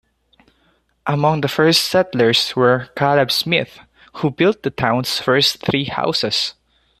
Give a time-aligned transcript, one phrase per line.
[1.05, 3.77] Among the first settlers were Caleb Smith
[4.15, 6.55] who built the town's first three houses.